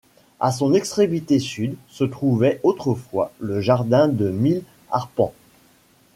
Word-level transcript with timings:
À 0.39 0.51
son 0.51 0.73
extrémité 0.73 1.37
sud 1.37 1.75
se 1.87 2.03
trouvait 2.03 2.59
autrefois 2.63 3.31
le 3.37 3.61
jardin 3.61 4.07
de 4.07 4.31
Mille 4.31 4.63
arpents. 4.89 5.35